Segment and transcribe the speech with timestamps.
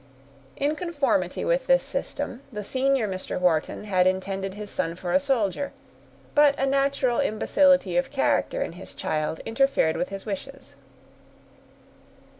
[0.55, 3.39] In conformity with this system, the senior Mr.
[3.39, 5.73] Wharton had intended his son for a soldier;
[6.33, 10.73] but a natural imbecility of character in his child interfered with his wishes.